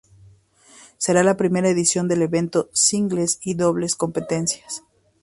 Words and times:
Será 0.97 1.21
la 1.21 1.37
primera 1.37 1.69
edición 1.69 2.07
del 2.07 2.23
evento 2.23 2.69
singles 2.73 3.37
y 3.43 3.53
dobles 3.53 3.95
competencia. 3.95 4.65